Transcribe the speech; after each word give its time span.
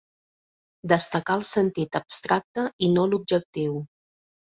Destacar 0.93 1.35
el 1.41 1.45
sentit 1.51 2.01
abstracte 2.01 2.67
i 2.89 2.93
no 2.97 3.09
l'objectiu. 3.15 3.83